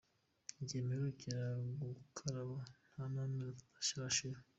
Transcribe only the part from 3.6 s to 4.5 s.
atatu arashira.